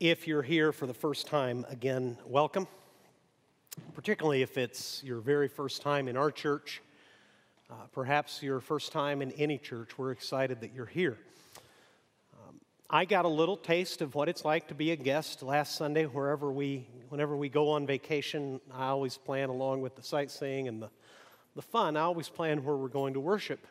[0.00, 2.68] If you're here for the first time, again, welcome.
[3.94, 6.80] Particularly if it's your very first time in our church,
[7.68, 11.18] uh, perhaps your first time in any church, we're excited that you're here.
[12.32, 15.74] Um, I got a little taste of what it's like to be a guest last
[15.74, 18.60] Sunday, wherever we, whenever we go on vacation.
[18.72, 20.90] I always plan along with the sightseeing and the,
[21.56, 21.96] the fun.
[21.96, 23.66] I always plan where we're going to worship.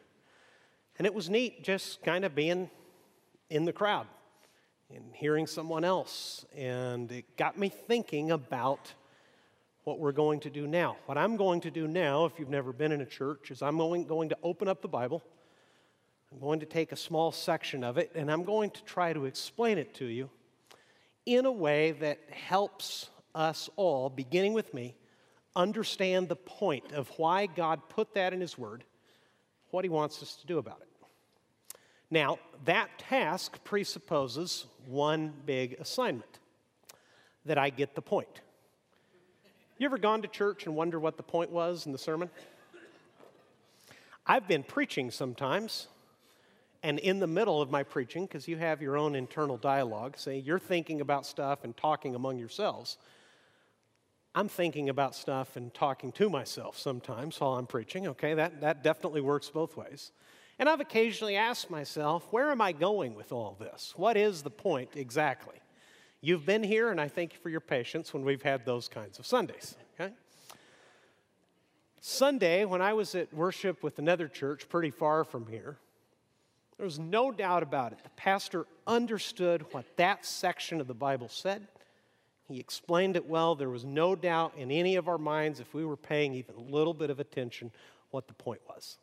[0.97, 2.69] And it was neat just kind of being
[3.49, 4.07] in the crowd
[4.93, 6.45] and hearing someone else.
[6.55, 8.93] And it got me thinking about
[9.83, 10.97] what we're going to do now.
[11.05, 13.77] What I'm going to do now, if you've never been in a church, is I'm
[13.77, 15.23] going, going to open up the Bible.
[16.31, 19.25] I'm going to take a small section of it and I'm going to try to
[19.25, 20.29] explain it to you
[21.25, 24.95] in a way that helps us all, beginning with me,
[25.55, 28.83] understand the point of why God put that in His Word,
[29.71, 30.86] what He wants us to do about it.
[32.09, 36.39] Now, that task presupposes one big assignment
[37.45, 38.41] that I get the point.
[39.77, 42.29] You ever gone to church and wonder what the point was in the sermon?
[44.25, 45.87] I've been preaching sometimes,
[46.81, 50.39] and in the middle of my preaching, because you have your own internal dialogue, say
[50.39, 52.97] you're thinking about stuff and talking among yourselves.
[54.33, 58.33] I'm thinking about stuff and talking to myself sometimes while I'm preaching, okay?
[58.33, 60.11] That, that definitely works both ways.
[60.59, 63.93] And I've occasionally asked myself, where am I going with all this?
[63.95, 65.55] What is the point exactly?
[66.19, 69.19] You've been here, and I thank you for your patience when we've had those kinds
[69.19, 70.13] of Sundays, okay?
[71.99, 75.77] Sunday, when I was at worship with another church pretty far from here,
[76.77, 77.99] there was no doubt about it.
[78.03, 81.67] The pastor understood what that section of the Bible said.
[82.47, 83.55] He explained it well.
[83.55, 86.61] There was no doubt in any of our minds, if we were paying even a
[86.61, 87.71] little bit of attention,
[88.11, 88.97] what the point was.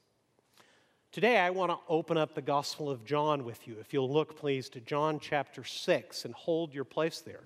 [1.15, 3.77] Today, I want to open up the Gospel of John with you.
[3.79, 7.45] If you'll look, please, to John chapter 6 and hold your place there.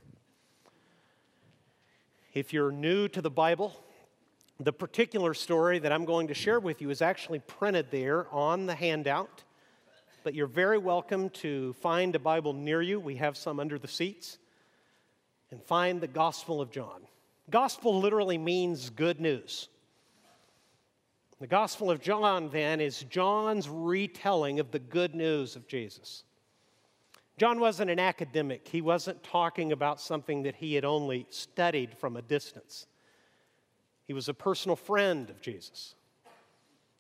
[2.33, 3.79] If you're new to the Bible,
[4.59, 8.65] the particular story that I'm going to share with you is actually printed there on
[8.65, 9.45] the handout,
[10.25, 12.99] but you're very welcome to find a Bible near you.
[12.99, 14.39] We have some under the seats.
[15.51, 17.03] And find the Gospel of John.
[17.51, 19.69] Gospel literally means good news.
[21.41, 26.25] The Gospel of John, then, is John's retelling of the good news of Jesus.
[27.37, 32.17] John wasn't an academic, he wasn't talking about something that he had only studied from
[32.17, 32.87] a distance.
[34.07, 35.95] He was a personal friend of Jesus.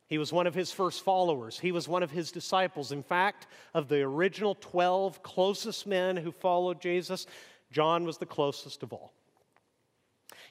[0.06, 1.58] He was one of his first followers.
[1.58, 2.92] He was one of his disciples.
[2.92, 7.26] In fact, of the original 12 closest men who followed Jesus,
[7.70, 9.12] John was the closest of all.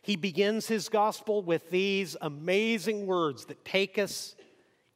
[0.08, 4.38] He begins his gospel with these amazing words that take us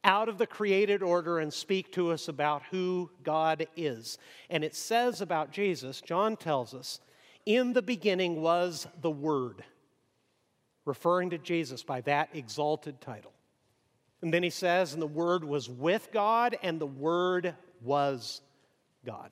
[0.02, 4.16] out of the created order and speak to us about who God is.
[4.48, 6.98] And it says about Jesus, John tells us,
[7.44, 9.62] in the beginning was the Word,
[10.86, 13.34] referring to Jesus by that exalted title.
[14.22, 18.40] And then he says, and the Word was with God, and the Word was
[19.04, 19.30] God.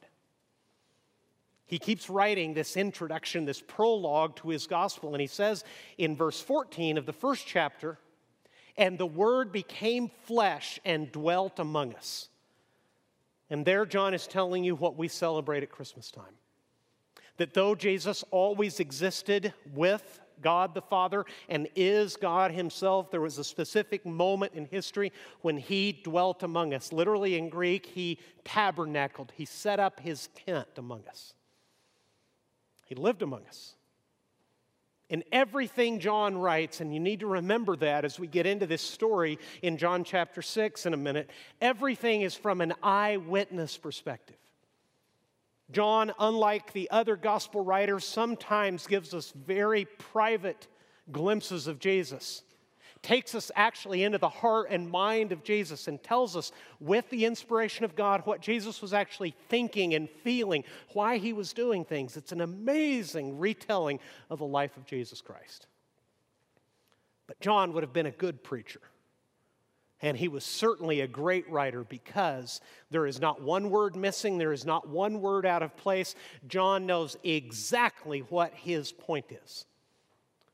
[1.71, 5.63] He keeps writing this introduction, this prologue to his gospel, and he says
[5.99, 7.97] in verse 14 of the first chapter,
[8.77, 12.29] and the Word became flesh and dwelt among us.
[13.51, 16.35] And there, John is telling you what we celebrate at Christmas time.
[17.37, 23.39] That though Jesus always existed with God the Father and is God Himself, there was
[23.39, 26.93] a specific moment in history when He dwelt among us.
[26.93, 31.35] Literally in Greek, He tabernacled, He set up His tent among us.
[32.91, 33.77] He lived among us.
[35.09, 38.83] In everything John writes, and you need to remember that as we get into this
[38.83, 41.31] story in John chapter 6 in a minute,
[41.61, 44.37] everything is from an eyewitness perspective.
[45.71, 50.67] John, unlike the other gospel writers, sometimes gives us very private
[51.13, 52.43] glimpses of Jesus
[53.03, 57.25] takes us actually into the heart and mind of Jesus and tells us, with the
[57.25, 62.17] inspiration of God, what Jesus was actually thinking and feeling, why he was doing things.
[62.17, 65.67] It's an amazing retelling of the life of Jesus Christ.
[67.27, 68.81] But John would have been a good preacher.
[70.03, 72.61] And he was certainly a great writer because
[72.91, 76.15] there is not one word missing, there is not one word out of place.
[76.49, 79.67] John knows exactly what his point is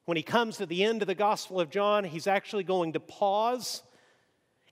[0.06, 3.00] when he comes to the end of the Gospel of John, he's actually going to
[3.00, 3.82] pause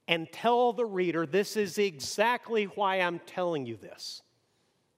[0.09, 4.23] and tell the reader, This is exactly why I'm telling you this.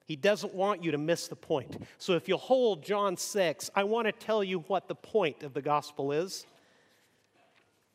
[0.04, 1.82] He doesn't want you to miss the point.
[1.98, 5.52] So if you'll hold John 6, I want to tell you what the point of
[5.52, 6.46] the gospel is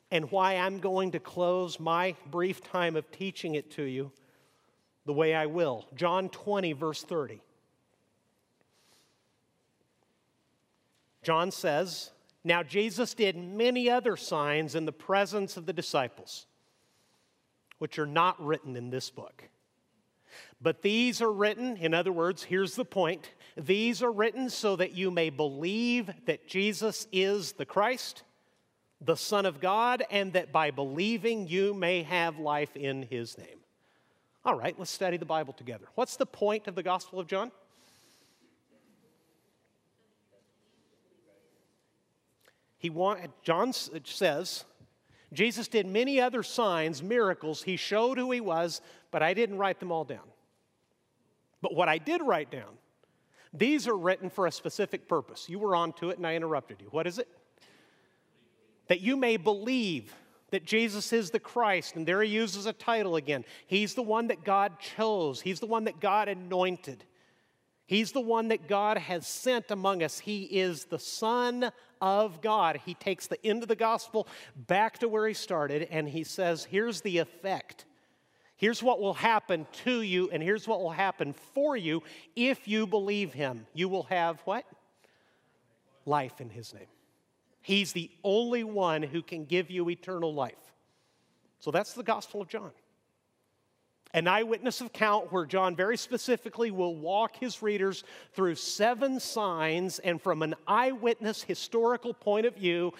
[0.09, 4.11] and why I'm going to close my brief time of teaching it to you
[5.05, 5.87] the way I will.
[5.95, 7.39] John 20, verse 30.
[11.23, 12.11] John says,
[12.43, 16.47] Now Jesus did many other signs in the presence of the disciples,
[17.77, 19.43] which are not written in this book.
[20.61, 24.93] But these are written, in other words, here's the point these are written so that
[24.93, 28.23] you may believe that Jesus is the Christ,
[29.01, 33.57] the Son of God, and that by believing you may have life in his name.
[34.45, 35.85] All right, let's study the Bible together.
[35.95, 37.51] What's the point of the Gospel of John?
[42.81, 44.65] He want, John uh, says,
[45.31, 47.61] Jesus did many other signs, miracles.
[47.61, 48.81] He showed who he was,
[49.11, 50.27] but I didn't write them all down.
[51.61, 52.79] But what I did write down,
[53.53, 55.47] these are written for a specific purpose.
[55.47, 56.87] You were on to it and I interrupted you.
[56.89, 57.27] What is it?
[58.87, 60.15] That you may believe
[60.49, 61.95] that Jesus is the Christ.
[61.95, 63.45] And there he uses a title again.
[63.67, 67.03] He's the one that God chose, He's the one that God anointed.
[67.91, 70.17] He's the one that God has sent among us.
[70.17, 72.79] He is the Son of God.
[72.85, 76.63] He takes the end of the gospel back to where he started and he says,
[76.63, 77.83] Here's the effect.
[78.55, 82.01] Here's what will happen to you, and here's what will happen for you
[82.33, 83.65] if you believe him.
[83.73, 84.63] You will have what?
[86.05, 86.87] Life in his name.
[87.59, 90.71] He's the only one who can give you eternal life.
[91.59, 92.71] So that's the Gospel of John
[94.13, 98.03] an eyewitness account where John very specifically will walk his readers
[98.33, 102.93] through seven signs and from an eyewitness historical point of view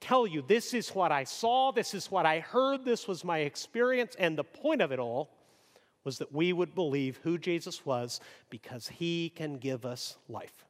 [0.00, 3.38] tell you this is what I saw, this is what I heard, this was my
[3.38, 5.30] experience, and the point of it all
[6.04, 8.20] was that we would believe who Jesus was
[8.50, 10.64] because he can give us life.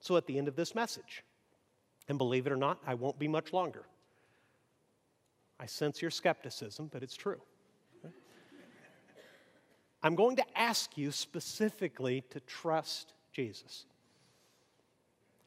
[0.00, 1.24] So at the end of this message,
[2.08, 3.84] and believe it or not, I won't be much longer.
[5.58, 7.40] I sense your skepticism, but it's true.
[10.04, 13.86] I'm going to ask you specifically to trust Jesus.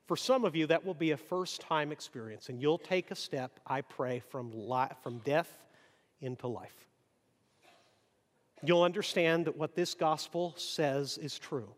[0.07, 3.15] For some of you, that will be a first time experience, and you'll take a
[3.15, 5.51] step, I pray, from, li- from death
[6.21, 6.87] into life.
[8.63, 11.69] You'll understand that what this gospel says is true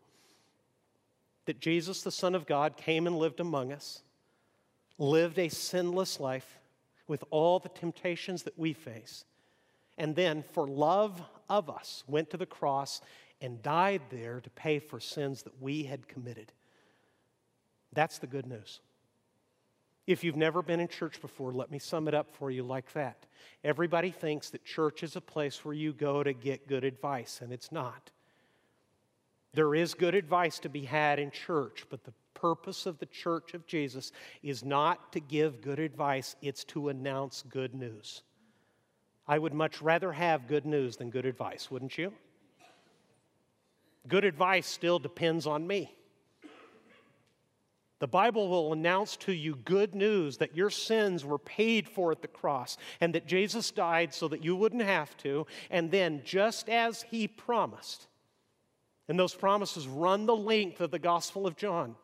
[1.44, 4.02] that Jesus, the Son of God, came and lived among us,
[4.98, 6.60] lived a sinless life
[7.08, 9.24] with all the temptations that we face,
[10.00, 11.20] and then, for love
[11.50, 13.02] of us, went to the cross
[13.42, 16.52] and died there to pay for sins that we had committed.
[17.92, 18.80] That's the good news.
[20.06, 22.90] If you've never been in church before, let me sum it up for you like
[22.94, 23.26] that.
[23.62, 27.52] Everybody thinks that church is a place where you go to get good advice, and
[27.52, 28.10] it's not.
[29.52, 33.52] There is good advice to be had in church, but the purpose of the church
[33.52, 34.12] of Jesus
[34.42, 38.22] is not to give good advice, it's to announce good news.
[39.30, 42.12] I would much rather have good news than good advice, wouldn't you?
[44.08, 45.94] Good advice still depends on me.
[48.00, 52.22] The Bible will announce to you good news that your sins were paid for at
[52.22, 55.46] the cross and that Jesus died so that you wouldn't have to.
[55.70, 58.08] And then, just as he promised,
[59.06, 61.94] and those promises run the length of the Gospel of John,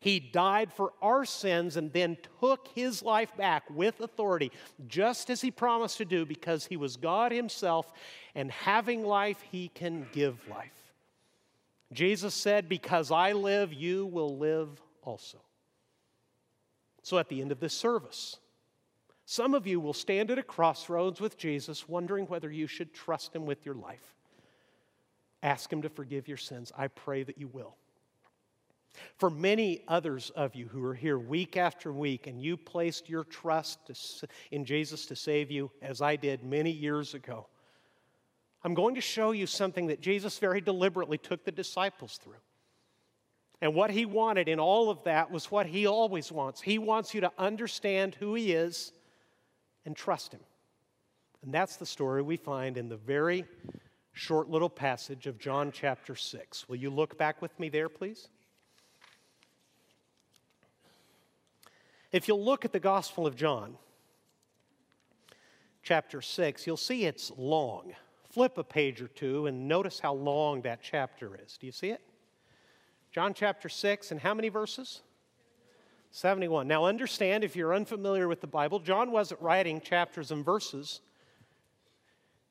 [0.00, 4.50] he died for our sins and then took his life back with authority,
[4.88, 7.92] just as he promised to do, because he was God himself,
[8.34, 10.94] and having life, he can give life.
[11.92, 15.38] Jesus said, Because I live, you will live also.
[17.02, 18.38] So at the end of this service,
[19.26, 23.36] some of you will stand at a crossroads with Jesus, wondering whether you should trust
[23.36, 24.14] him with your life.
[25.42, 26.72] Ask him to forgive your sins.
[26.76, 27.76] I pray that you will.
[29.16, 33.24] For many others of you who are here week after week and you placed your
[33.24, 33.78] trust
[34.50, 37.46] in Jesus to save you, as I did many years ago,
[38.62, 42.34] I'm going to show you something that Jesus very deliberately took the disciples through.
[43.62, 46.60] And what he wanted in all of that was what he always wants.
[46.60, 48.92] He wants you to understand who he is
[49.84, 50.40] and trust him.
[51.42, 53.44] And that's the story we find in the very
[54.12, 56.68] short little passage of John chapter 6.
[56.68, 58.28] Will you look back with me there, please?
[62.12, 63.76] If you'll look at the Gospel of John,
[65.82, 67.92] chapter 6, you'll see it's long.
[68.30, 71.56] Flip a page or two and notice how long that chapter is.
[71.56, 72.00] Do you see it?
[73.12, 75.02] John chapter 6, and how many verses?
[76.12, 76.68] 71.
[76.68, 81.00] Now, understand if you're unfamiliar with the Bible, John wasn't writing chapters and verses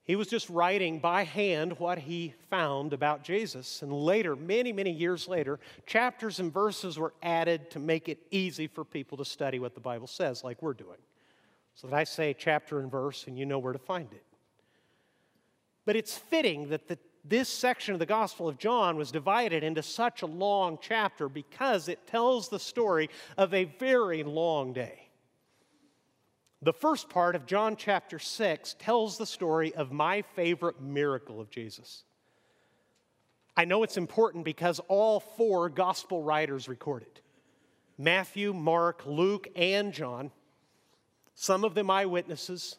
[0.10, 3.84] he was just writing by hand what he found about Jesus.
[3.84, 8.66] And later, many, many years later, chapters and verses were added to make it easy
[8.66, 10.98] for people to study what the Bible says, like we're doing.
[11.76, 14.24] So that I say chapter and verse and you know where to find it.
[15.86, 19.84] But it's fitting that the this section of the Gospel of John was divided into
[19.84, 25.09] such a long chapter because it tells the story of a very long day.
[26.62, 31.50] The first part of John chapter 6 tells the story of my favorite miracle of
[31.50, 32.04] Jesus.
[33.56, 37.22] I know it's important because all four gospel writers record it
[37.98, 40.32] Matthew, Mark, Luke, and John.
[41.34, 42.78] Some of them eyewitnesses,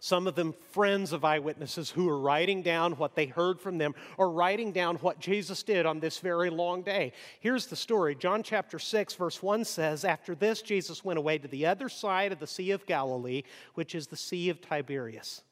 [0.00, 3.94] some of them friends of eyewitnesses who are writing down what they heard from them
[4.16, 7.12] or writing down what Jesus did on this very long day.
[7.40, 11.48] Here's the story John chapter 6, verse 1 says After this, Jesus went away to
[11.48, 13.42] the other side of the Sea of Galilee,
[13.74, 15.42] which is the Sea of Tiberias.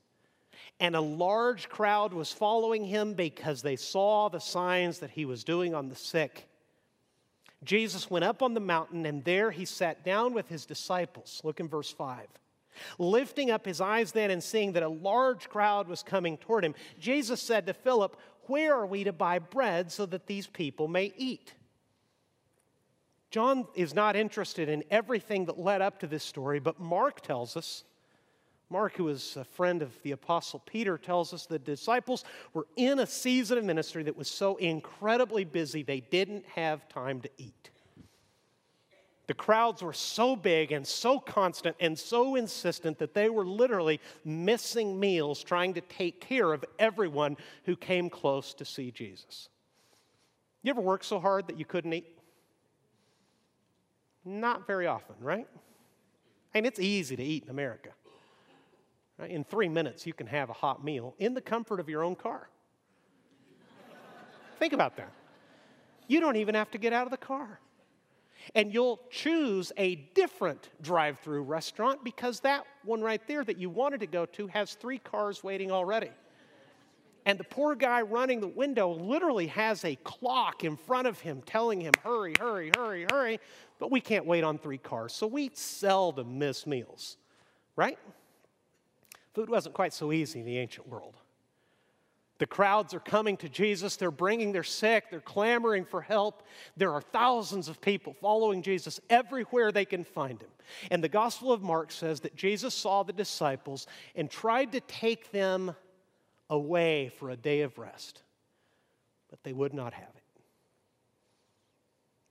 [0.79, 5.45] And a large crowd was following him because they saw the signs that he was
[5.45, 6.49] doing on the sick.
[7.65, 11.41] Jesus went up on the mountain, and there he sat down with his disciples.
[11.43, 12.27] Look in verse 5.
[12.99, 16.75] Lifting up his eyes then and seeing that a large crowd was coming toward him,
[16.99, 21.13] Jesus said to Philip, Where are we to buy bread so that these people may
[21.17, 21.55] eat?
[23.31, 27.57] John is not interested in everything that led up to this story, but Mark tells
[27.57, 27.85] us.
[28.69, 32.99] Mark, who is a friend of the Apostle Peter, tells us the disciples were in
[32.99, 37.71] a season of ministry that was so incredibly busy they didn't have time to eat.
[39.27, 44.01] The crowds were so big and so constant and so insistent that they were literally
[44.25, 49.49] missing meals trying to take care of everyone who came close to see Jesus.
[50.63, 52.07] You ever work so hard that you couldn't eat?
[54.25, 55.49] Not very often, right?
[56.55, 57.91] And it's easy to eat in America.
[59.19, 59.31] Right?
[59.31, 62.15] In three minutes, you can have a hot meal in the comfort of your own
[62.15, 62.49] car.
[64.61, 65.13] Think about that.
[66.07, 67.61] You don't even have to get out of the car
[68.55, 73.69] and you'll choose a different drive through restaurant because that one right there that you
[73.71, 76.11] wanted to go to has three cars waiting already.
[77.27, 81.43] And the poor guy running the window literally has a clock in front of him
[81.45, 83.41] telling him, hurry, hurry, hurry, hurry.
[83.81, 87.17] But we can't wait on three cars, so we seldom miss meals,
[87.75, 87.99] right?
[89.35, 91.17] Food wasn't quite so easy in the ancient world.
[92.39, 93.97] The crowds are coming to Jesus.
[93.97, 95.05] They're bringing their sick.
[95.11, 96.43] They're clamoring for help.
[96.77, 100.51] There are thousands of people following Jesus everywhere they can find him.
[100.91, 105.31] And the Gospel of Mark says that Jesus saw the disciples and tried to take
[105.31, 105.75] them
[106.51, 108.23] away for a day of rest,
[109.31, 110.23] but they would not have it.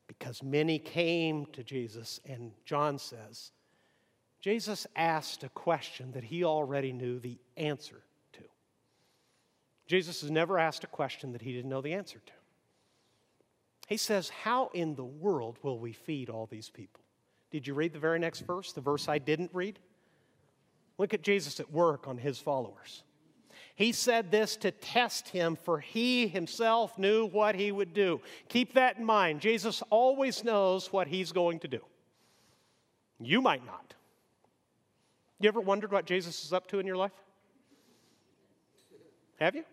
[0.08, 3.52] Because many came to Jesus, and John says,
[4.40, 8.04] Jesus asked a question that he already knew the answer
[9.88, 12.34] Jesus has never asked a question that he didn't know the answer to.
[13.88, 17.02] He says, How in the world will we feed all these people?
[17.52, 19.80] Did you read the very next verse, the verse I didn't read?
[20.98, 23.04] Look at Jesus at work on his followers.
[23.76, 28.22] He said this to test him, for he himself knew what he would do.
[28.48, 29.42] Keep that in mind.
[29.42, 31.82] Jesus always knows what he's going to do.
[33.20, 33.94] You might not.
[35.40, 37.12] You ever wondered what Jesus is up to in your life?
[39.40, 39.66] Have you?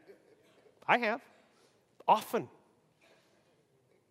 [0.93, 1.23] I have,
[2.07, 2.51] often.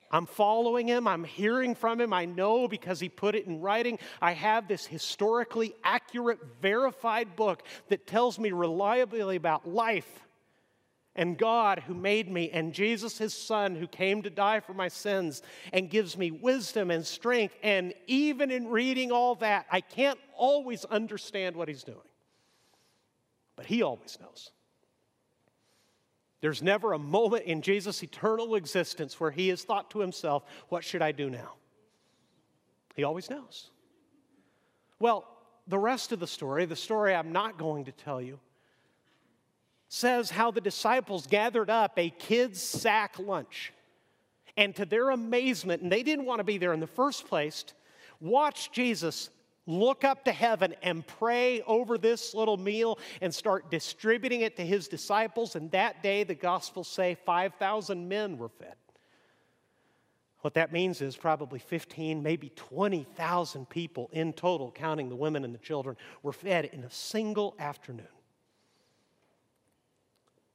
[0.10, 1.08] I'm following him.
[1.08, 2.12] I'm hearing from him.
[2.12, 4.00] I know because he put it in writing.
[4.20, 10.10] I have this historically accurate, verified book that tells me reliably about life
[11.16, 14.88] and God who made me and Jesus, his son, who came to die for my
[14.88, 17.54] sins and gives me wisdom and strength.
[17.62, 22.00] And even in reading all that, I can't always understand what he's doing.
[23.56, 24.50] But he always knows.
[26.42, 30.84] There's never a moment in Jesus' eternal existence where he has thought to himself, What
[30.84, 31.54] should I do now?
[32.96, 33.70] He always knows.
[35.00, 35.26] Well,
[35.68, 38.40] the rest of the story, the story I'm not going to tell you,
[39.88, 43.72] says how the disciples gathered up a kids' sack lunch.
[44.58, 47.66] And to their amazement, and they didn't want to be there in the first place,
[48.20, 49.30] watch Jesus
[49.72, 54.66] look up to heaven and pray over this little meal and start distributing it to
[54.66, 55.56] his disciples.
[55.56, 58.76] And that day, the Gospels say 5,000 men were fed.
[60.42, 65.54] What that means is probably 15, maybe 20,000 people in total, counting the women and
[65.54, 68.08] the children, were fed in a single afternoon.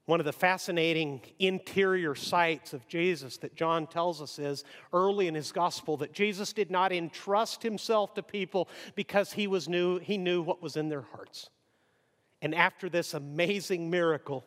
[0.07, 5.35] One of the fascinating interior sights of Jesus that John tells us is early in
[5.35, 10.17] his gospel that Jesus did not entrust himself to people because he, was knew, he
[10.17, 11.51] knew what was in their hearts.
[12.41, 14.45] And after this amazing miracle,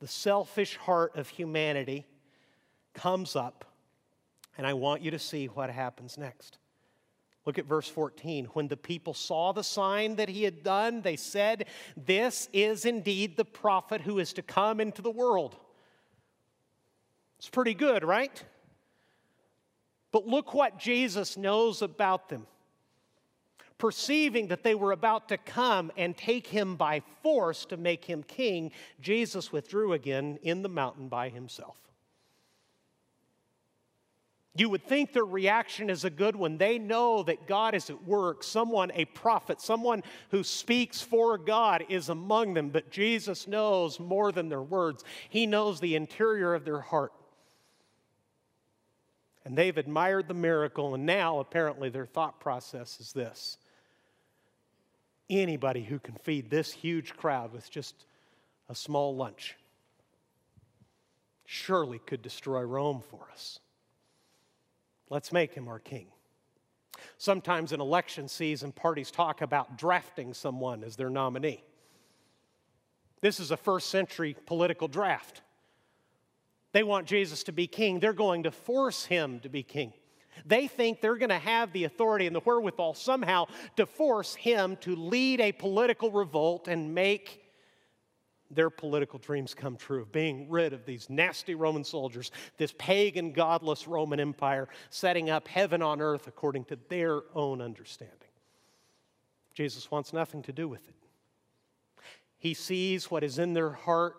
[0.00, 2.06] the selfish heart of humanity
[2.92, 3.64] comes up,
[4.58, 6.58] and I want you to see what happens next.
[7.46, 8.46] Look at verse 14.
[8.52, 11.66] When the people saw the sign that he had done, they said,
[11.96, 15.56] This is indeed the prophet who is to come into the world.
[17.38, 18.44] It's pretty good, right?
[20.12, 22.46] But look what Jesus knows about them.
[23.78, 28.22] Perceiving that they were about to come and take him by force to make him
[28.22, 31.76] king, Jesus withdrew again in the mountain by himself.
[34.56, 36.58] You would think their reaction is a good one.
[36.58, 38.42] They know that God is at work.
[38.42, 42.70] Someone, a prophet, someone who speaks for God is among them.
[42.70, 47.12] But Jesus knows more than their words, He knows the interior of their heart.
[49.44, 53.56] And they've admired the miracle, and now apparently their thought process is this
[55.30, 58.04] anybody who can feed this huge crowd with just
[58.68, 59.56] a small lunch
[61.46, 63.60] surely could destroy Rome for us.
[65.10, 66.06] Let's make him our king.
[67.18, 71.62] Sometimes in election season, parties talk about drafting someone as their nominee.
[73.20, 75.42] This is a first century political draft.
[76.72, 77.98] They want Jesus to be king.
[77.98, 79.92] They're going to force him to be king.
[80.46, 84.76] They think they're going to have the authority and the wherewithal somehow to force him
[84.76, 87.39] to lead a political revolt and make
[88.50, 93.32] their political dreams come true of being rid of these nasty Roman soldiers, this pagan,
[93.32, 98.16] godless Roman Empire, setting up heaven on earth according to their own understanding.
[99.54, 100.94] Jesus wants nothing to do with it.
[102.38, 104.16] He sees what is in their heart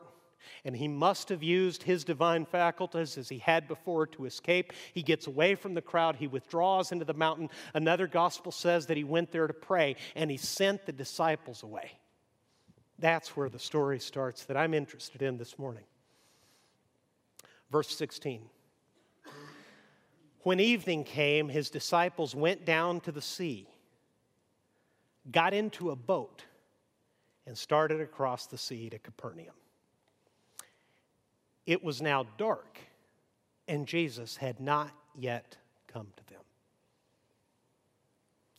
[0.64, 4.74] and he must have used his divine faculties as he had before to escape.
[4.94, 7.50] He gets away from the crowd, he withdraws into the mountain.
[7.74, 11.92] Another gospel says that he went there to pray, and he sent the disciples away.
[13.02, 15.84] That's where the story starts that I'm interested in this morning.
[17.72, 18.44] Verse 16.
[20.44, 23.68] When evening came, his disciples went down to the sea,
[25.32, 26.44] got into a boat,
[27.48, 29.56] and started across the sea to Capernaum.
[31.66, 32.78] It was now dark,
[33.68, 36.42] and Jesus had not yet come to them.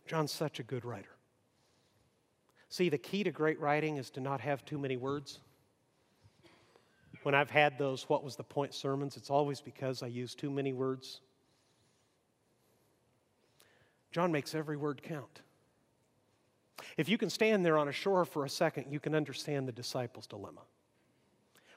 [0.05, 1.12] John's such a good writer.
[2.73, 5.41] See, the key to great writing is to not have too many words.
[7.23, 10.51] When I've had those what was the point sermons, it's always because I use too
[10.51, 11.21] many words.
[14.11, 15.43] John makes every word count.
[16.97, 19.73] If you can stand there on a shore for a second, you can understand the
[19.73, 20.63] disciples' dilemma.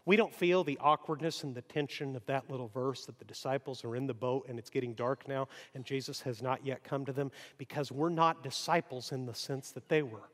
[0.06, 3.84] We don't feel the awkwardness and the tension of that little verse that the disciples
[3.84, 7.04] are in the boat and it's getting dark now and Jesus has not yet come
[7.04, 10.30] to them because we're not disciples in the sense that they were.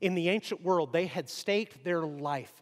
[0.00, 2.52] In the ancient world, they had staked their life.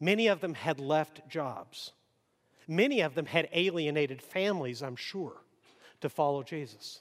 [0.00, 1.92] Many of them had left jobs.
[2.68, 5.36] Many of them had alienated families, I'm sure,
[6.00, 7.00] to follow Jesus.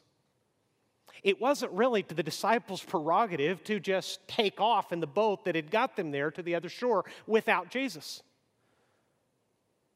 [1.23, 5.55] It wasn't really to the disciples' prerogative to just take off in the boat that
[5.55, 8.23] had got them there to the other shore without Jesus.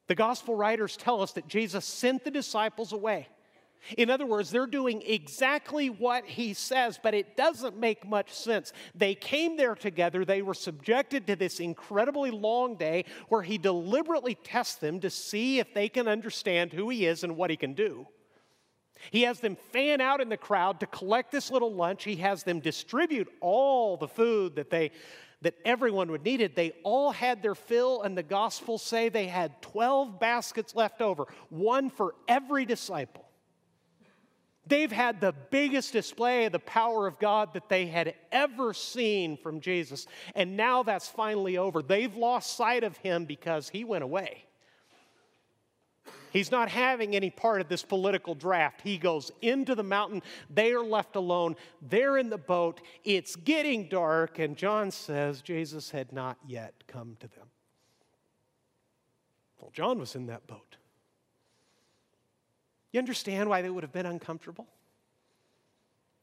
[0.08, 3.30] The gospel writers tell us that Jesus sent the disciples away.
[3.98, 8.74] In other words, they're doing exactly what he says, but it doesn't make much sense.
[8.94, 14.36] They came there together, they were subjected to this incredibly long day where he deliberately
[14.36, 17.74] tests them to see if they can understand who he is and what he can
[17.74, 18.08] do.
[19.10, 22.04] He has them fan out in the crowd to collect this little lunch.
[22.04, 24.92] He has them distribute all the food that they
[25.42, 26.56] that everyone would need it.
[26.56, 31.26] They all had their fill, and the Gospels say they had 12 baskets left over,
[31.50, 33.21] one for every disciple.
[34.72, 39.36] They've had the biggest display of the power of God that they had ever seen
[39.36, 40.08] from Jesus.
[40.34, 41.82] And now that's finally over.
[41.82, 44.46] They've lost sight of him because he went away.
[46.32, 48.80] He's not having any part of this political draft.
[48.82, 50.24] He goes into the mountain.
[50.50, 51.58] They are left alone.
[51.82, 52.80] They're in the boat.
[53.04, 57.48] It's getting dark, and John says Jesus had not yet come to them.
[59.60, 60.78] Well, John was in that boat.
[62.92, 64.68] You understand why they would have been uncomfortable?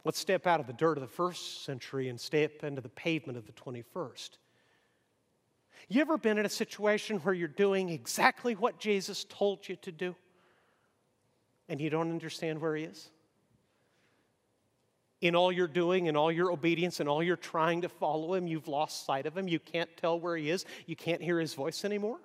[0.05, 3.37] Let's step out of the dirt of the first century and step into the pavement
[3.37, 4.31] of the 21st.
[5.89, 9.93] You ever been in a situation where you're doing exactly what Jesus told you to
[9.93, 10.15] do
[11.69, 13.11] and you don't understand where He is?
[15.21, 18.47] In all you're doing, in all your obedience, and all you're trying to follow Him,
[18.47, 19.49] you've lost sight of Him.
[19.49, 20.65] You can't tell where He is.
[20.87, 22.19] You can't hear His voice anymore.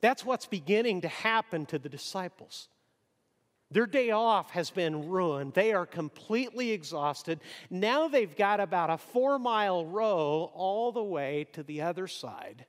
[0.00, 2.68] That's what's beginning to happen to the disciples.
[3.74, 5.54] Their day off has been ruined.
[5.54, 7.40] They are completely exhausted.
[7.70, 12.66] Now they've got about a four mile row all the way to the other side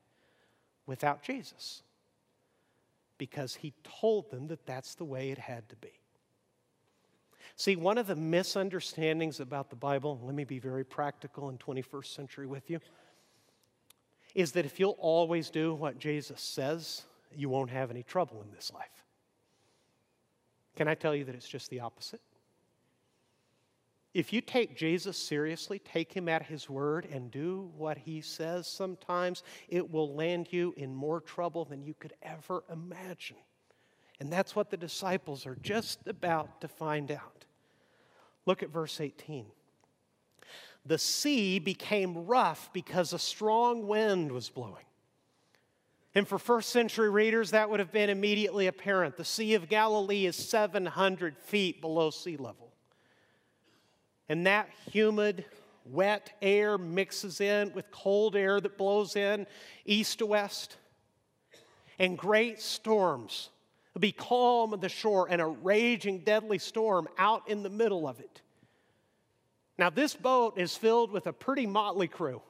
[0.87, 1.83] without Jesus
[3.19, 5.91] because he told them that that's the way it had to be.
[7.55, 12.15] See, one of the misunderstandings about the Bible, let me be very practical in 21st
[12.15, 12.79] century with you,
[14.33, 18.51] is that if you'll always do what Jesus says, you won't have any trouble in
[18.55, 18.94] this life.
[20.75, 22.21] Can I tell you that it's just the opposite?
[24.13, 28.65] If you take Jesus seriously, take him at his word, and do what he says
[28.65, 33.35] sometimes, it will land you in more trouble than you could ever imagine.
[34.21, 37.45] And that's what the disciples are just about to find out.
[38.45, 39.47] Look at verse 18.
[40.85, 44.85] The sea became rough because a strong wind was blowing.
[46.15, 49.17] And for first century readers, that would have been immediately apparent.
[49.17, 52.71] The Sea of Galilee is 700 feet below sea level.
[54.29, 55.45] And that humid,
[55.85, 59.45] wet air mixes in with cold air that blows in
[59.85, 60.77] east to west.
[61.99, 63.49] And great storms
[63.99, 68.19] be calm on the shore and a raging, deadly storm out in the middle of
[68.19, 68.41] it.
[69.77, 72.41] Now, this boat is filled with a pretty motley crew.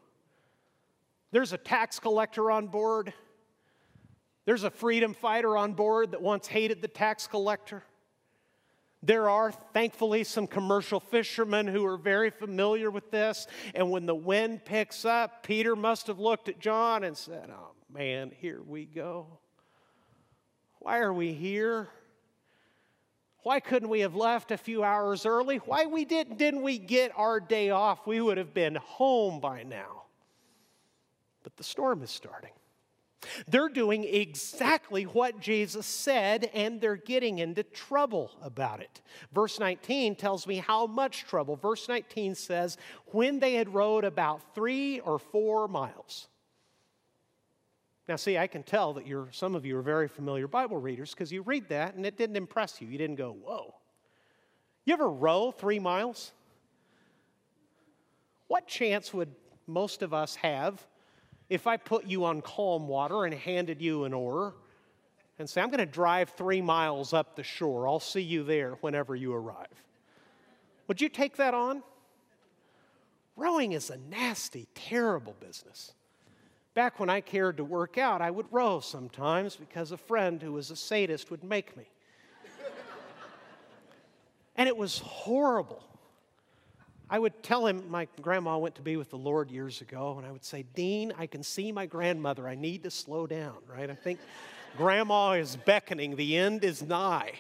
[1.32, 3.14] There's a tax collector on board.
[4.46, 7.84] There's a freedom fighter on board that once hated the tax collector.
[9.02, 13.48] There are, thankfully, some commercial fishermen who are very familiar with this.
[13.76, 17.72] And when the wind picks up, Peter must have looked at John and said, Oh
[17.92, 19.28] man, here we go.
[20.80, 21.88] Why are we here?
[23.44, 25.58] Why couldn't we have left a few hours early?
[25.58, 28.08] Why we didn't, didn't we get our day off?
[28.08, 30.04] We would have been home by now.
[31.44, 32.54] But the storm is starting.
[33.48, 39.02] They're doing exactly what Jesus said, and they're getting into trouble about it.
[39.34, 41.56] Verse 19 tells me how much trouble.
[41.56, 46.28] Verse 19 says, When they had rowed about three or four miles,
[48.08, 51.12] now, see, I can tell that you're, some of you are very familiar Bible readers
[51.12, 52.88] because you read that and it didn't impress you.
[52.88, 53.74] You didn't go, whoa.
[54.86, 56.32] You ever row three miles?
[58.48, 59.34] What chance would
[59.66, 60.86] most of us have
[61.50, 64.56] if I put you on calm water and handed you an oar
[65.38, 67.88] and say, I'm going to drive three miles up the shore?
[67.88, 69.68] I'll see you there whenever you arrive.
[70.88, 71.84] Would you take that on?
[73.36, 75.94] Rowing is a nasty, terrible business.
[76.74, 80.54] Back when I cared to work out, I would row sometimes because a friend who
[80.54, 81.86] was a sadist would make me.
[84.56, 85.84] and it was horrible.
[87.10, 90.26] I would tell him my grandma went to be with the Lord years ago, and
[90.26, 92.48] I would say, Dean, I can see my grandmother.
[92.48, 93.90] I need to slow down, right?
[93.90, 94.20] I think
[94.78, 97.34] grandma is beckoning, the end is nigh.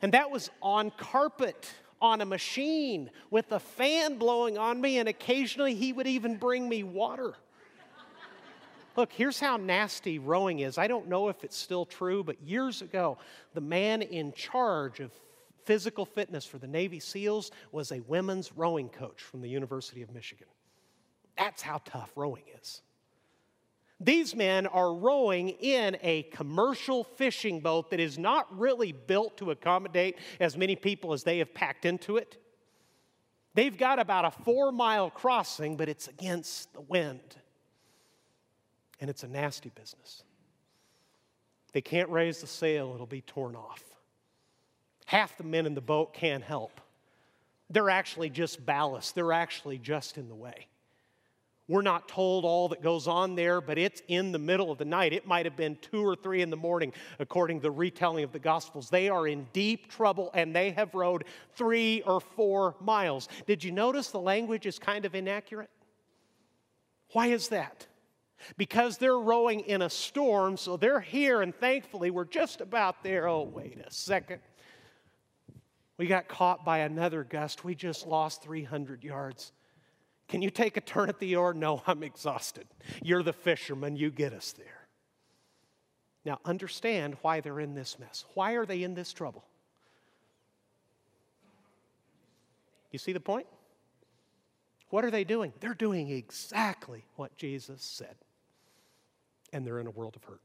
[0.00, 1.70] And that was on carpet,
[2.00, 6.68] on a machine, with a fan blowing on me, and occasionally he would even bring
[6.68, 7.34] me water.
[8.94, 10.76] Look, here's how nasty rowing is.
[10.76, 13.16] I don't know if it's still true, but years ago,
[13.54, 15.10] the man in charge of
[15.64, 20.12] physical fitness for the Navy SEALs was a women's rowing coach from the University of
[20.12, 20.48] Michigan.
[21.36, 22.82] That's how tough rowing is.
[24.00, 29.52] These men are rowing in a commercial fishing boat that is not really built to
[29.52, 32.36] accommodate as many people as they have packed into it.
[33.54, 37.36] They've got about a four mile crossing, but it's against the wind
[39.00, 40.22] and it's a nasty business.
[41.72, 43.82] They can't raise the sail, it'll be torn off.
[45.12, 46.80] Half the men in the boat can't help.
[47.68, 50.68] They're actually just ballast, they're actually just in the way.
[51.68, 54.86] We're not told all that goes on there, but it's in the middle of the
[54.86, 55.12] night.
[55.12, 58.32] It might have been two or three in the morning, according to the retelling of
[58.32, 58.88] the Gospels.
[58.88, 61.24] They are in deep trouble and they have rowed
[61.56, 63.28] three or four miles.
[63.46, 65.70] Did you notice the language is kind of inaccurate?
[67.12, 67.86] Why is that?
[68.56, 73.28] because they're rowing in a storm, so they're here, and thankfully we're just about there.
[73.28, 74.40] Oh, wait a second.
[75.98, 77.64] We got caught by another gust.
[77.64, 79.52] We just lost 300 yards.
[80.28, 81.52] Can you take a turn at the oar?
[81.52, 82.66] No, I'm exhausted.
[83.02, 84.88] You're the fisherman, you get us there.
[86.24, 88.24] Now, understand why they're in this mess.
[88.34, 89.44] Why are they in this trouble?
[92.90, 93.46] You see the point?
[94.90, 95.52] What are they doing?
[95.60, 98.14] They're doing exactly what Jesus said
[99.52, 100.40] and they're in a world of hurt.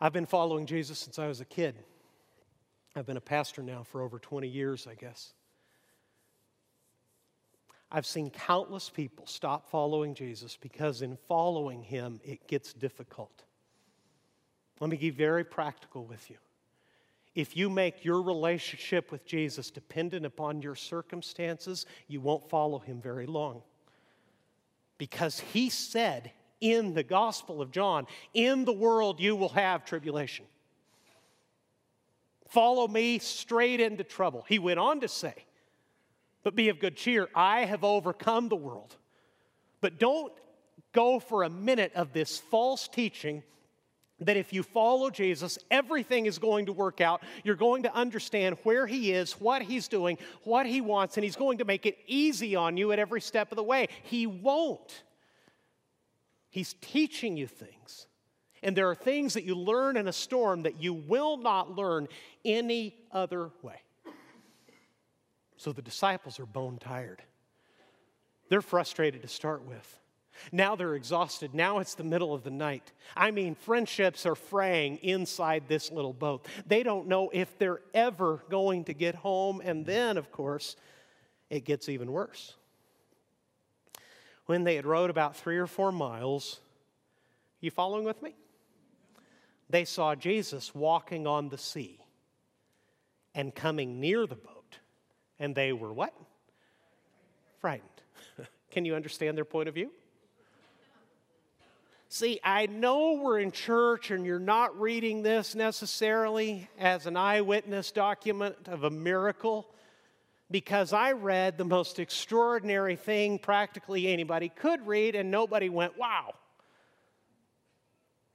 [0.00, 1.76] I've been following Jesus since I was a kid.
[2.96, 5.32] I've been a pastor now for over 20 years, I guess.
[7.90, 13.44] I've seen countless people stop following Jesus because in following him, it gets difficult.
[14.80, 16.36] Let me be very practical with you.
[17.34, 23.00] If you make your relationship with Jesus dependent upon your circumstances, you won't follow him
[23.00, 23.62] very long
[24.98, 26.30] because he said
[26.60, 30.46] in the Gospel of John, In the world you will have tribulation.
[32.48, 34.44] Follow me straight into trouble.
[34.48, 35.34] He went on to say,
[36.42, 38.96] But be of good cheer, I have overcome the world.
[39.80, 40.32] But don't
[40.92, 43.42] go for a minute of this false teaching
[44.20, 47.22] that if you follow Jesus, everything is going to work out.
[47.42, 51.36] You're going to understand where He is, what He's doing, what He wants, and He's
[51.36, 53.88] going to make it easy on you at every step of the way.
[54.04, 55.02] He won't.
[56.50, 58.06] He's teaching you things.
[58.64, 62.08] And there are things that you learn in a storm that you will not learn
[62.46, 63.82] any other way.
[65.58, 67.22] So the disciples are bone tired.
[68.48, 70.00] They're frustrated to start with.
[70.50, 71.54] Now they're exhausted.
[71.54, 72.90] Now it's the middle of the night.
[73.14, 76.46] I mean, friendships are fraying inside this little boat.
[76.66, 79.60] They don't know if they're ever going to get home.
[79.62, 80.76] And then, of course,
[81.50, 82.54] it gets even worse.
[84.46, 86.60] When they had rowed about three or four miles,
[87.60, 88.34] you following with me?
[89.70, 91.98] They saw Jesus walking on the sea
[93.34, 94.78] and coming near the boat.
[95.38, 96.14] And they were what?
[97.60, 97.88] Frightened.
[98.70, 99.90] Can you understand their point of view?
[102.08, 107.90] See, I know we're in church and you're not reading this necessarily as an eyewitness
[107.90, 109.66] document of a miracle
[110.48, 116.34] because I read the most extraordinary thing practically anybody could read and nobody went, wow.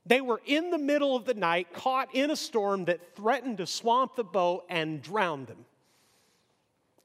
[0.10, 3.68] They were in the middle of the night, caught in a storm that threatened to
[3.68, 5.66] swamp the boat and drown them.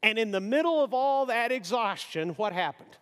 [0.03, 2.97] And in the middle of all that exhaustion, what happened?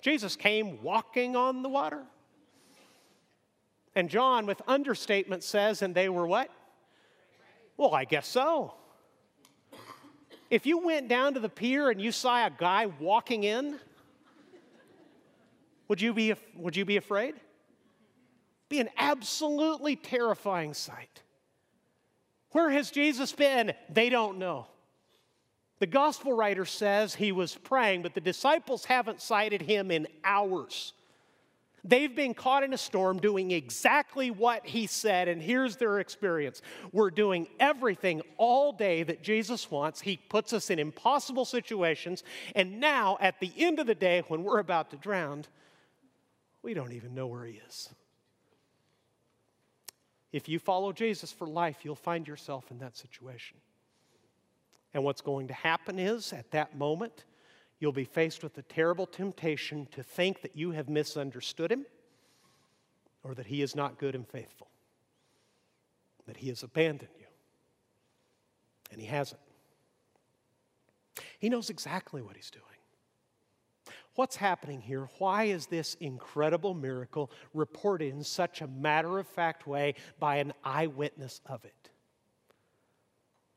[0.00, 2.04] Jesus came walking on the water.
[3.96, 6.50] And John, with understatement, says, and they were what?
[7.76, 8.74] Well, I guess so.
[10.48, 13.80] If you went down to the pier and you saw a guy walking in,
[15.88, 17.34] would you be, would you be afraid?
[18.68, 21.22] Be an absolutely terrifying sight.
[22.52, 23.72] Where has Jesus been?
[23.88, 24.66] They don't know.
[25.78, 30.92] The gospel writer says he was praying, but the disciples haven't sighted him in hours.
[31.84, 36.60] They've been caught in a storm doing exactly what he said, and here's their experience.
[36.92, 40.00] We're doing everything all day that Jesus wants.
[40.00, 42.24] He puts us in impossible situations,
[42.56, 45.44] and now at the end of the day, when we're about to drown,
[46.62, 47.88] we don't even know where he is.
[50.32, 53.56] If you follow Jesus for life, you'll find yourself in that situation.
[54.94, 57.24] And what's going to happen is, at that moment,
[57.78, 61.86] you'll be faced with the terrible temptation to think that you have misunderstood him
[63.22, 64.68] or that he is not good and faithful,
[66.26, 67.26] that he has abandoned you.
[68.90, 69.40] And he hasn't.
[71.38, 72.64] He knows exactly what he's doing.
[74.18, 75.08] What's happening here?
[75.18, 80.54] Why is this incredible miracle reported in such a matter of fact way by an
[80.64, 81.90] eyewitness of it?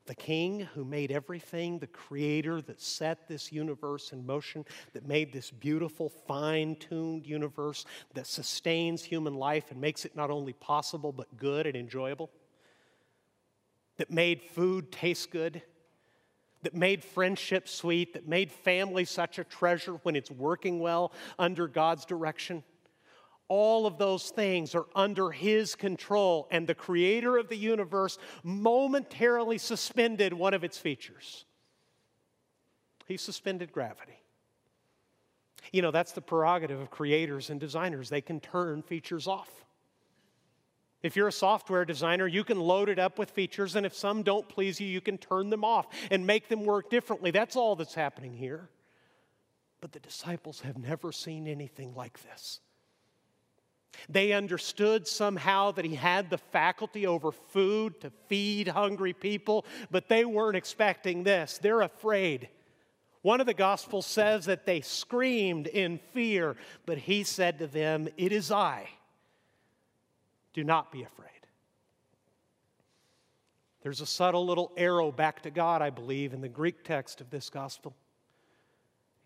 [0.05, 5.31] the king who made everything, the creator that set this universe in motion, that made
[5.31, 11.11] this beautiful, fine tuned universe that sustains human life and makes it not only possible
[11.11, 12.29] but good and enjoyable,
[13.97, 15.61] that made food taste good,
[16.63, 21.67] that made friendship sweet, that made family such a treasure when it's working well under
[21.67, 22.63] God's direction
[23.51, 29.57] all of those things are under his control, and the creator of the universe momentarily
[29.57, 31.43] suspended one of its features.
[33.07, 34.23] He suspended gravity.
[35.73, 38.09] You know, that's the prerogative of creators and designers.
[38.09, 39.65] They can turn features off.
[41.03, 44.21] If you're a software designer, you can load it up with features, and if some
[44.21, 47.31] don't please you, you can turn them off and make them work differently.
[47.31, 48.69] That's all that's happening here.
[49.79, 52.59] But the disciples have never seen anything like this.
[54.07, 60.07] They understood somehow that he had the faculty over food to feed hungry people, but
[60.07, 61.57] they weren't expecting this.
[61.57, 62.49] They're afraid.
[63.21, 68.07] One of the Gospels says that they screamed in fear, but he said to them,
[68.17, 68.87] It is I.
[70.53, 71.29] Do not be afraid.
[73.81, 77.29] There's a subtle little arrow back to God, I believe, in the Greek text of
[77.29, 77.95] this Gospel.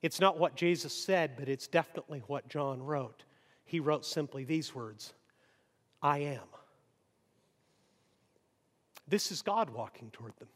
[0.02, 3.24] It's not what Jesus said, but it's definitely what John wrote
[3.66, 5.14] he wrote simply these words
[6.02, 6.48] I am.
[9.08, 10.48] This is God walking toward them.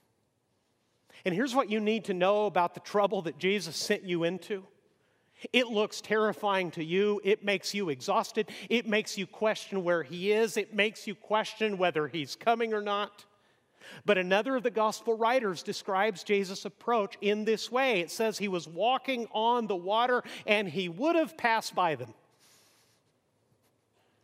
[1.25, 4.63] And here's what you need to know about the trouble that Jesus sent you into.
[5.54, 7.21] It looks terrifying to you.
[7.23, 8.49] It makes you exhausted.
[8.69, 10.58] It makes you question where he is.
[10.58, 13.25] It makes you question whether he's coming or not.
[14.06, 18.47] But another of the gospel writers describes Jesus' approach in this way it says he
[18.47, 22.13] was walking on the water and he would have passed by them.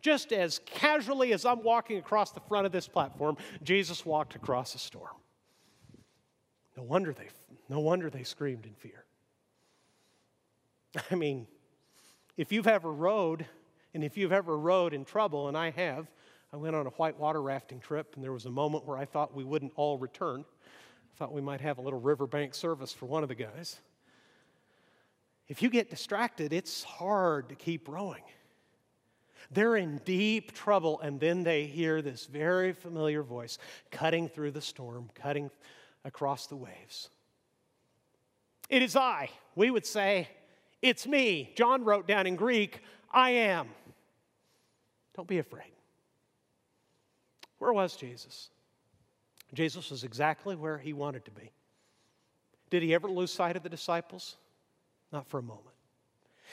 [0.02, 4.76] Just as casually as I'm walking across the front of this platform, Jesus walked across
[4.76, 5.16] a storm.
[6.78, 7.30] No wonder they,
[7.70, 9.05] no wonder they screamed in fear.
[11.12, 11.48] I mean,
[12.38, 13.46] if you've ever rowed,
[13.94, 16.08] and if you've ever rowed in trouble, and I have,
[16.54, 19.34] I went on a whitewater rafting trip, and there was a moment where I thought
[19.34, 20.46] we wouldn't all return.
[20.48, 23.80] I thought we might have a little riverbank service for one of the guys.
[25.48, 28.24] If you get distracted, it's hard to keep rowing.
[29.52, 33.60] They're in deep trouble, and then they hear this very familiar voice
[33.92, 35.52] cutting through the storm, cutting
[36.04, 37.10] across the waves.
[38.70, 39.30] It is I.
[39.56, 40.28] We would say,
[40.86, 41.52] It's me.
[41.56, 43.70] John wrote down in Greek, I am.
[45.16, 45.72] Don't be afraid.
[47.58, 48.52] Where was Jesus?
[49.52, 51.52] Jesus was exactly where he wanted to be.
[52.70, 54.36] Did he ever lose sight of the disciples?
[55.12, 55.76] Not for a moment.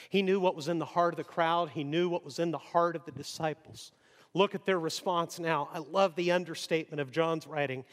[0.08, 2.52] He knew what was in the heart of the crowd, he knew what was in
[2.52, 3.92] the heart of the disciples.
[4.32, 5.68] Look at their response now.
[5.74, 7.84] I love the understatement of John's writing.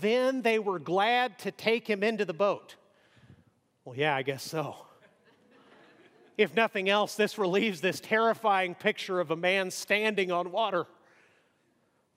[0.00, 2.76] Then they were glad to take him into the boat.
[3.84, 4.76] Well, yeah, I guess so.
[6.38, 10.86] If nothing else, this relieves this terrifying picture of a man standing on water.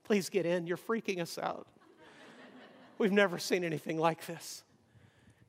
[0.03, 1.67] Please get in, you're freaking us out.
[2.99, 4.63] We've never seen anything like this.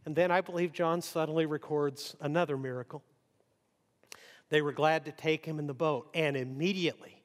[0.07, 3.03] And then I believe John suddenly records another miracle.
[4.49, 7.23] They were glad to take him in the boat, and immediately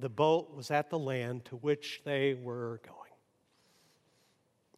[0.00, 2.96] the boat was at the land to which they were going.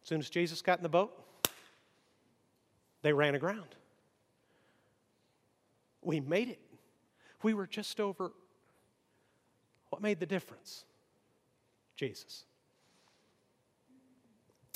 [0.03, 1.11] As soon as Jesus got in the boat,
[3.01, 3.75] they ran aground.
[6.01, 6.59] We made it.
[7.43, 8.31] We were just over.
[9.89, 10.85] What made the difference?
[11.95, 12.45] Jesus.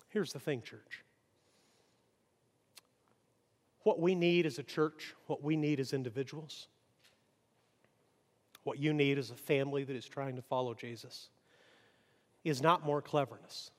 [0.10, 1.04] Here's the thing, church.
[3.84, 6.68] What we need as a church, what we need as individuals,
[8.64, 11.30] what you need as a family that is trying to follow Jesus
[12.44, 13.72] is not more cleverness.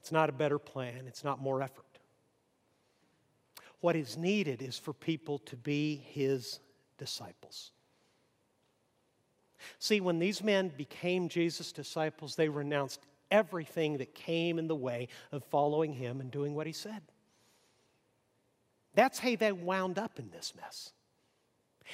[0.00, 1.04] It's not a better plan.
[1.06, 1.84] It's not more effort.
[3.84, 6.58] What is needed is for people to be his
[6.96, 7.70] disciples.
[9.78, 15.08] See, when these men became Jesus' disciples, they renounced everything that came in the way
[15.32, 17.02] of following him and doing what he said.
[18.94, 20.92] That's how they wound up in this mess.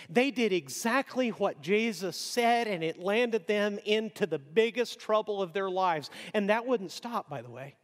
[0.09, 5.53] They did exactly what Jesus said, and it landed them into the biggest trouble of
[5.53, 6.09] their lives.
[6.35, 7.75] And that wouldn't stop, by the way.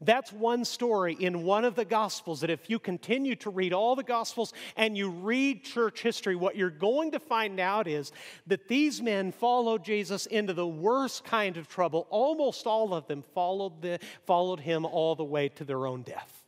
[0.00, 3.96] That's one story in one of the Gospels that if you continue to read all
[3.96, 8.12] the Gospels and you read church history, what you're going to find out is
[8.46, 12.06] that these men followed Jesus into the worst kind of trouble.
[12.10, 16.44] Almost all of them followed, the, followed him all the way to their own death.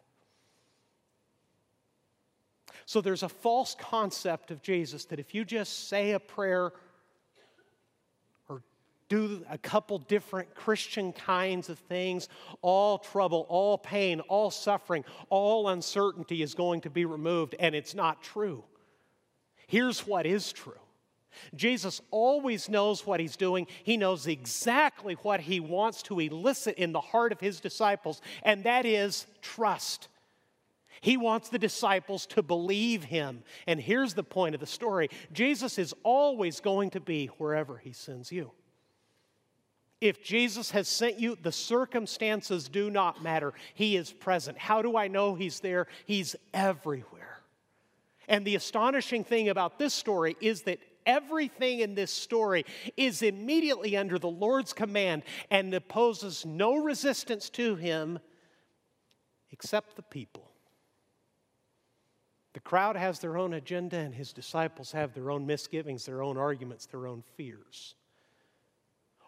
[2.86, 6.72] So there's a false concept of Jesus that if you just say a prayer
[9.08, 12.28] do a couple different Christian kinds of things,
[12.62, 17.94] all trouble, all pain, all suffering, all uncertainty is going to be removed, and it's
[17.94, 18.64] not true.
[19.66, 20.74] Here's what is true.
[21.54, 23.66] Jesus always knows what he's doing.
[23.84, 28.64] He knows exactly what he wants to elicit in the heart of his disciples, and
[28.64, 30.08] that is trust.
[31.00, 33.42] He wants the disciples to believe him.
[33.66, 37.92] And here's the point of the story Jesus is always going to be wherever he
[37.92, 38.50] sends you.
[40.06, 43.54] If Jesus has sent you, the circumstances do not matter.
[43.74, 44.58] He is present.
[44.58, 45.86] How do I know He's there?
[46.04, 47.40] He's everywhere.
[48.28, 52.64] And the astonishing thing about this story is that everything in this story
[52.96, 58.18] is immediately under the Lord's command and opposes no resistance to Him
[59.50, 60.50] except the people.
[62.52, 66.38] The crowd has their own agenda, and his disciples have their own misgivings, their own
[66.38, 67.94] arguments, their own fears.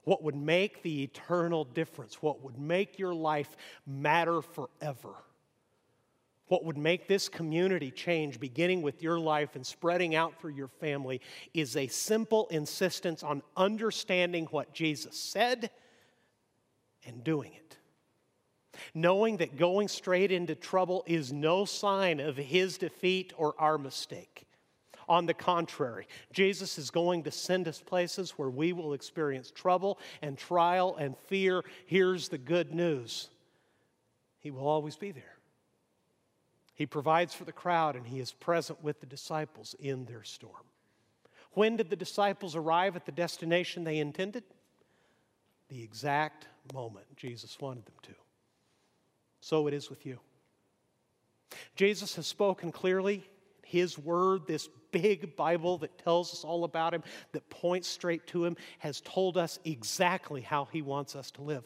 [0.09, 3.55] What would make the eternal difference, what would make your life
[3.87, 5.13] matter forever,
[6.47, 10.69] what would make this community change, beginning with your life and spreading out through your
[10.69, 11.21] family,
[11.53, 15.69] is a simple insistence on understanding what Jesus said
[17.05, 17.77] and doing it
[18.95, 24.48] knowing that going straight into trouble is no sign of his defeat or our mistake.
[25.09, 29.99] On the contrary, Jesus is going to send us places where we will experience trouble
[30.21, 31.65] and trial and fear.
[31.87, 33.31] Here's the good news
[34.41, 35.39] He will always be there.
[36.75, 40.65] He provides for the crowd and He is present with the disciples in their storm.
[41.53, 44.45] When did the disciples arrive at the destination they intended?
[45.71, 48.15] The exact moment Jesus wanted them to.
[49.41, 50.21] So it is with you.
[51.75, 53.25] Jesus has spoken clearly.
[53.65, 58.45] His word, this big Bible that tells us all about Him, that points straight to
[58.45, 61.65] Him, has told us exactly how He wants us to live.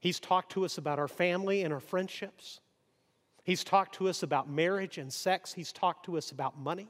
[0.00, 2.60] He's talked to us about our family and our friendships.
[3.44, 5.52] He's talked to us about marriage and sex.
[5.52, 6.88] He's talked to us about money.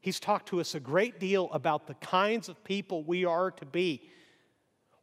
[0.00, 3.64] He's talked to us a great deal about the kinds of people we are to
[3.64, 4.02] be.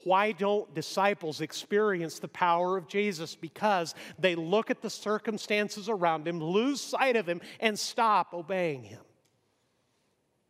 [0.04, 3.36] Why don't disciples experience the power of Jesus?
[3.36, 8.84] Because they look at the circumstances around him, lose sight of him, and stop obeying
[8.84, 9.02] him.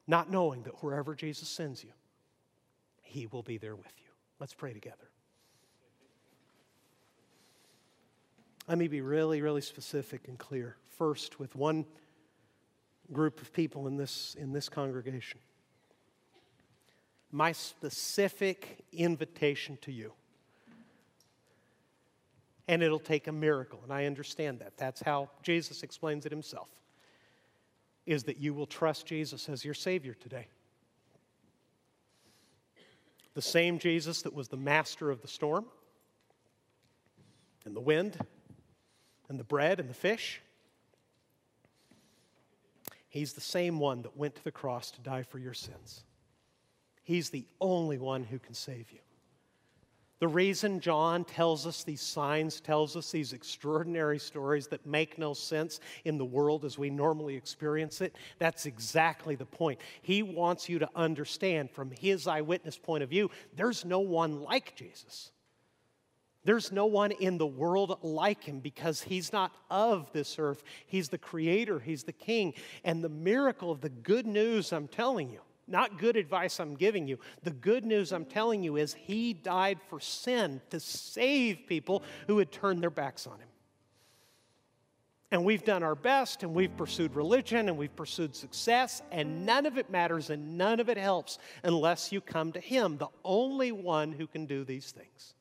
[0.08, 1.92] Not knowing that wherever Jesus sends you,
[3.02, 4.12] he will be there with you.
[4.40, 5.10] Let's pray together.
[8.68, 10.78] Let me be really, really specific and clear.
[10.98, 11.86] First, with one
[13.12, 15.40] group of people in this, in this congregation.
[17.32, 20.14] My specific invitation to you.
[22.68, 24.78] And it'll take a miracle, and I understand that.
[24.78, 26.70] That's how Jesus explains it himself.
[28.06, 30.48] Is that you will trust Jesus as your Savior today.
[33.34, 35.66] The same Jesus that was the master of the storm
[37.66, 38.18] and the wind
[39.30, 40.42] and the bread and the fish.
[43.08, 46.04] He's the same one that went to the cross to die for your sins.
[47.10, 49.00] He's the only one who can save you.
[50.20, 55.34] The reason John tells us these signs, tells us these extraordinary stories that make no
[55.34, 59.80] sense in the world as we normally experience it, that's exactly the point.
[60.04, 64.76] He wants you to understand from his eyewitness point of view, there's no one like
[64.76, 65.32] Jesus.
[66.44, 70.62] There's no one in the world like him because he's not of this earth.
[70.86, 72.54] He's the creator, he's the king.
[72.84, 75.40] And the miracle of the good news I'm telling you,
[75.70, 79.80] not good advice I'm giving you, the good news I'm telling you is he died
[79.90, 83.48] for sin to save people who had turned their backs on him.
[85.32, 89.66] And we've done our best and we've pursued religion and we've pursued success, and none
[89.66, 93.72] of it matters and none of it helps unless you come to Him, the only
[93.72, 95.36] one who can do these things.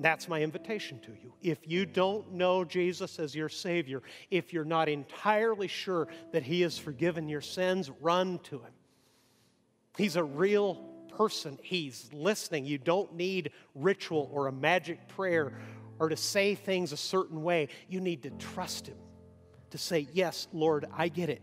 [0.00, 1.32] That's my invitation to you.
[1.40, 6.62] If you don't know Jesus as your Savior, if you're not entirely sure that He
[6.62, 8.72] has forgiven your sins, run to Him.
[9.96, 10.74] He's a real
[11.16, 12.66] person, He's listening.
[12.66, 15.52] You don't need ritual or a magic prayer
[15.98, 17.68] or to say things a certain way.
[17.88, 18.98] You need to trust Him,
[19.70, 21.42] to say, Yes, Lord, I get it.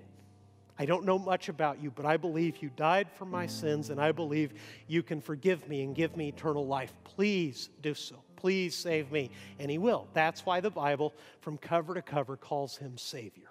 [0.78, 4.02] I don't know much about you, but I believe you died for my sins, and
[4.02, 4.54] I believe
[4.88, 6.92] you can forgive me and give me eternal life.
[7.04, 8.24] Please do so.
[8.36, 9.30] Please save me.
[9.60, 10.08] And he will.
[10.14, 13.50] That's why the Bible, from cover to cover, calls him Savior.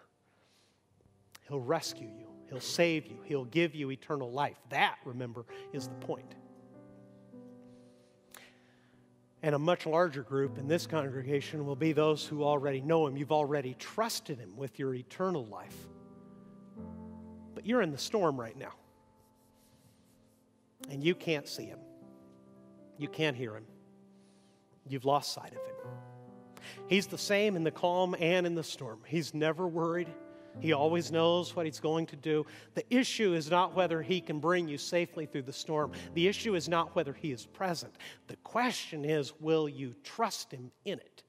[1.48, 2.21] He'll rescue you,
[2.52, 4.56] He'll save you, He'll give you eternal life.
[4.68, 6.34] That, remember, is the point.
[9.42, 13.16] And a much larger group in this congregation will be those who already know Him.
[13.16, 15.74] You've already trusted Him with your eternal life.
[17.54, 18.74] But you're in the storm right now.
[20.90, 21.80] And you can't see Him,
[22.98, 23.64] you can't hear Him
[24.88, 25.76] you've lost sight of him.
[26.86, 29.00] He's the same in the calm and in the storm.
[29.06, 30.08] He's never worried.
[30.60, 32.46] He always knows what he's going to do.
[32.74, 35.92] The issue is not whether he can bring you safely through the storm.
[36.14, 37.94] The issue is not whether he is present.
[38.28, 41.22] The question is, will you trust him in it?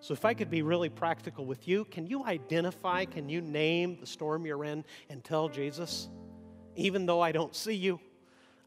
[0.00, 3.96] So, if I could be really practical with you, can you identify, can you name
[3.98, 6.10] the storm you're in and tell Jesus,
[6.76, 7.98] even though I don't see you,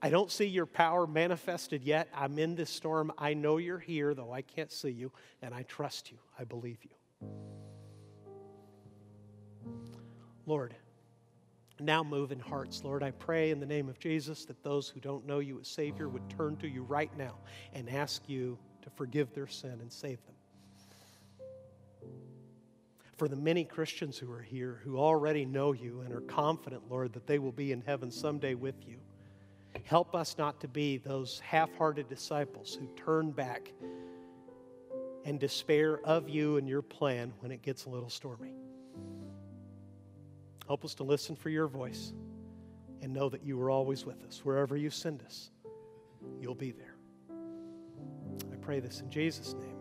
[0.01, 2.07] I don't see your power manifested yet.
[2.13, 3.11] I'm in this storm.
[3.17, 5.11] I know you're here, though I can't see you,
[5.41, 6.17] and I trust you.
[6.39, 7.27] I believe you.
[10.47, 10.73] Lord,
[11.79, 12.83] now move in hearts.
[12.83, 15.67] Lord, I pray in the name of Jesus that those who don't know you as
[15.67, 17.35] Savior would turn to you right now
[17.73, 20.35] and ask you to forgive their sin and save them.
[23.17, 27.13] For the many Christians who are here who already know you and are confident, Lord,
[27.13, 28.97] that they will be in heaven someday with you.
[29.83, 33.71] Help us not to be those half hearted disciples who turn back
[35.25, 38.53] and despair of you and your plan when it gets a little stormy.
[40.67, 42.13] Help us to listen for your voice
[43.01, 44.41] and know that you are always with us.
[44.43, 45.51] Wherever you send us,
[46.39, 46.95] you'll be there.
[48.51, 49.76] I pray this in Jesus' name.